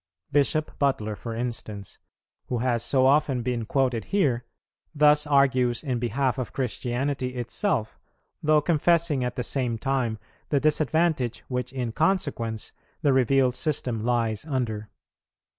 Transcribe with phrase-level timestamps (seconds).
[0.31, 1.99] Bishop Butler, for instance,
[2.47, 4.45] who has so often been quoted here,
[4.95, 7.99] thus argues in behalf of Christianity itself,
[8.41, 10.17] though confessing at the same time
[10.49, 12.71] the disadvantage which in consequence
[13.03, 14.89] the revealed system lies under.